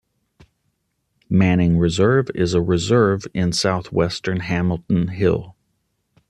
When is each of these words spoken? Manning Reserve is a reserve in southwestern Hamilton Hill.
Manning 1.29 1.77
Reserve 1.77 2.31
is 2.33 2.55
a 2.55 2.61
reserve 2.63 3.27
in 3.35 3.53
southwestern 3.53 4.39
Hamilton 4.39 5.09
Hill. 5.09 5.55